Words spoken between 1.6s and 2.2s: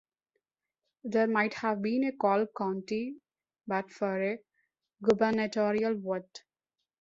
been a